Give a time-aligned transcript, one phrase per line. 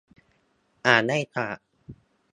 [0.85, 1.57] อ่านได้จาก